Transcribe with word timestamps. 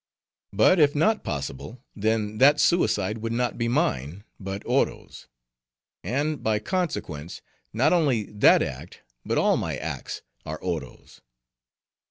But 0.51 0.79
if 0.79 0.95
not 0.95 1.23
possible, 1.23 1.83
then 1.95 2.39
that 2.39 2.59
suicide 2.59 3.19
would 3.19 3.31
not 3.31 3.55
be 3.55 3.67
mine, 3.67 4.23
but 4.39 4.63
Oro's. 4.65 5.27
And, 6.03 6.41
by 6.41 6.57
consequence, 6.57 7.43
not 7.71 7.93
only 7.93 8.23
that 8.31 8.63
act, 8.63 9.01
but 9.23 9.37
all 9.37 9.57
my 9.57 9.77
acts, 9.77 10.23
are 10.43 10.57
Oro's. 10.59 11.21